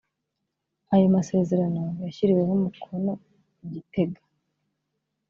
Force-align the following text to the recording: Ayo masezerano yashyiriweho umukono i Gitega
Ayo 0.93 1.07
masezerano 1.15 1.83
yashyiriweho 2.03 2.51
umukono 2.57 3.11
i 3.65 3.67
Gitega 3.73 4.21